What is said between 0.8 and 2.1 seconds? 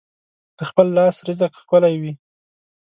لاس رزق ښکلی